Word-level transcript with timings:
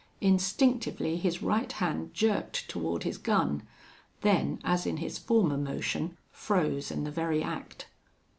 Instinctively 0.21 1.15
his 1.17 1.43
right 1.43 1.71
hand 1.73 2.11
jerked 2.15 2.67
toward 2.67 3.03
his 3.03 3.19
gun; 3.19 3.61
then, 4.21 4.59
as 4.63 4.87
in 4.87 4.97
his 4.97 5.19
former 5.19 5.57
motion, 5.59 6.17
froze 6.31 6.89
in 6.89 7.03
the 7.03 7.11
very 7.11 7.43
act. 7.43 7.85